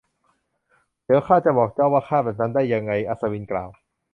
[1.05, 3.69] เดี๋ยวข้าจะบอกเจ้าว่าข้าแบบนั้นได้ยังไง อัศวินกล่าว